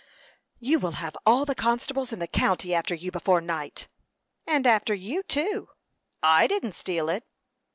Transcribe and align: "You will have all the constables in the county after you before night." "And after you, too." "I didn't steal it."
"You 0.57 0.79
will 0.79 0.93
have 0.93 1.15
all 1.27 1.45
the 1.45 1.53
constables 1.53 2.11
in 2.11 2.17
the 2.17 2.25
county 2.25 2.73
after 2.73 2.95
you 2.95 3.11
before 3.11 3.39
night." 3.39 3.87
"And 4.47 4.65
after 4.65 4.95
you, 4.95 5.21
too." 5.21 5.69
"I 6.23 6.47
didn't 6.47 6.73
steal 6.73 7.07
it." 7.07 7.23